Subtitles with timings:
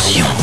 [0.00, 0.39] Attention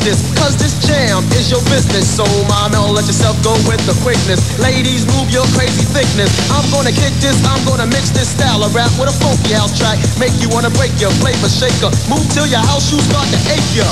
[0.00, 2.08] This, cause this jam is your business.
[2.08, 4.40] So, mama, don't let yourself go with the quickness.
[4.58, 6.32] Ladies, move your crazy thickness.
[6.50, 9.76] I'm gonna kick this, I'm gonna mix this style of rap with a funky house
[9.76, 10.00] track.
[10.18, 11.92] Make you wanna break your flavor shaker.
[12.10, 13.86] Move till your house shoes start to ache ya.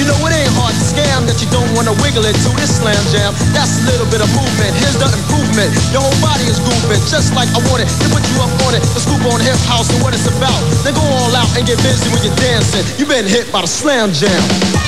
[0.00, 2.80] You know it ain't hard to scam that you don't wanna wiggle it to this
[2.80, 3.34] slam jam.
[3.52, 4.72] That's a little bit of movement.
[4.80, 5.74] Here's the improvement.
[5.92, 7.90] Your whole body is grooving, just like I want it.
[8.00, 10.62] They put you up on it, the scoop on hip house and what it's about.
[10.80, 12.86] Then go all out and get busy when you're dancing.
[12.96, 14.87] You've been hit by the slam jam.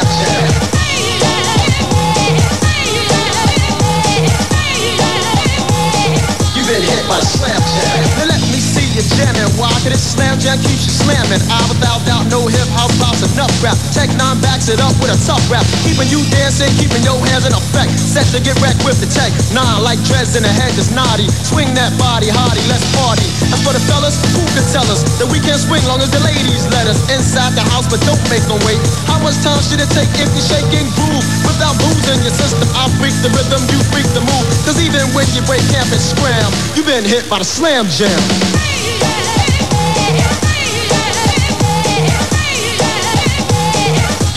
[8.95, 9.47] me jamming.
[9.55, 9.71] Why?
[9.83, 11.39] Cause this slam jam keeps you slamming.
[11.47, 13.77] I without doubt, no hip hop pops enough rap.
[13.95, 15.63] Tech nine backs it up with a tough rap.
[15.87, 17.95] Keeping you dancing, keeping your hands in effect.
[17.95, 19.31] Set to get wrecked with the tech.
[19.55, 21.27] Nine like dreads in the head is naughty.
[21.47, 23.27] Swing that body, hardy, let's party.
[23.55, 26.21] As for the fellas, who can tell us that we can swing long as the
[26.23, 28.79] ladies let us inside the house, but don't make them wait.
[29.07, 32.67] How much time should it take if you're shaking groove without losing your system?
[32.75, 34.45] I freak the rhythm, you freak the move.
[34.67, 38.19] Cause even when you break camp and scram, you've been hit by the slam jam.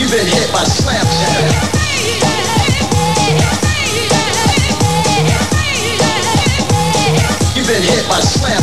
[0.05, 1.03] You've been hit by Slam
[7.55, 8.61] You've been hit by Slam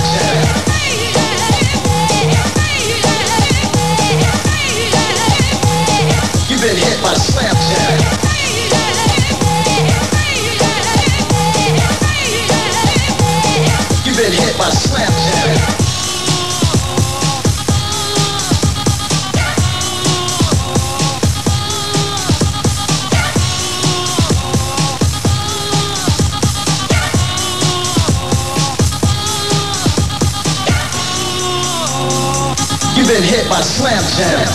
[34.17, 34.47] Jam.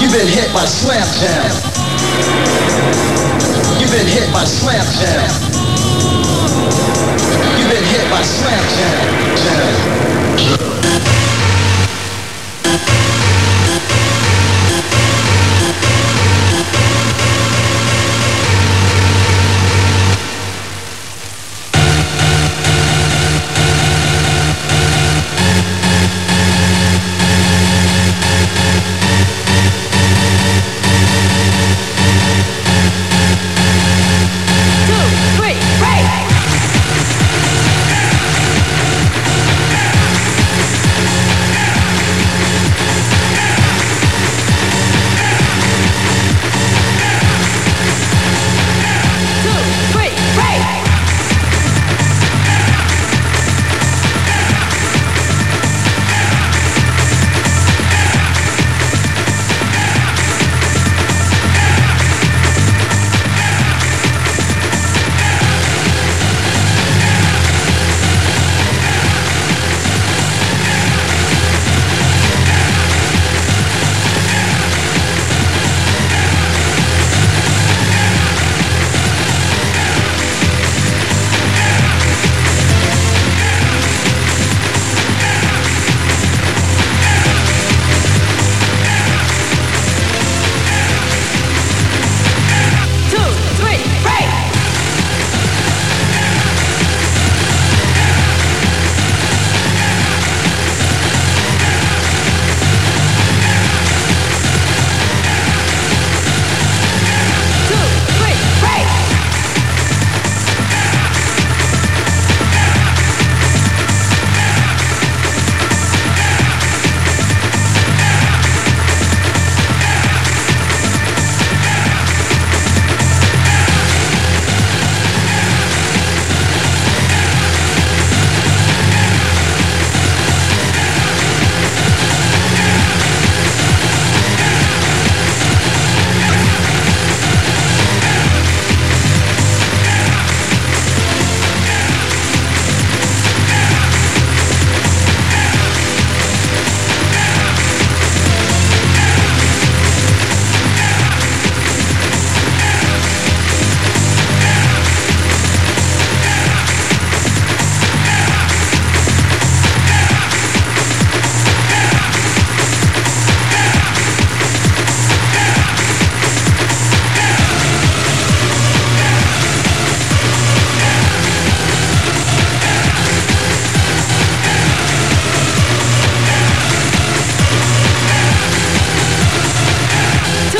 [0.00, 1.50] You've been hit by Slam Jam.
[3.80, 5.30] You've been hit by Slam Jam.
[7.58, 9.97] You've been hit by Slam Jam.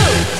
[0.08, 0.37] Two.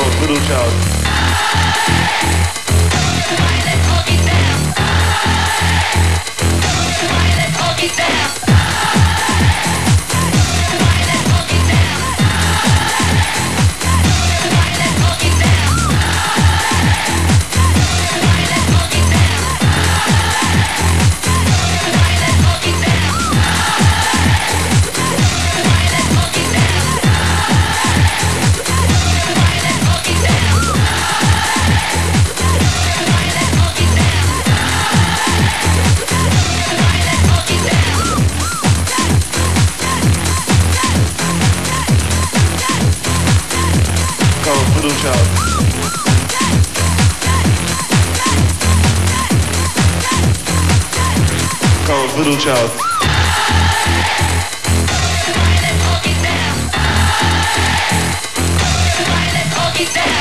[0.00, 0.72] Little child.
[7.96, 8.49] Down.
[51.90, 52.70] called Little Child.
[59.94, 60.19] Down.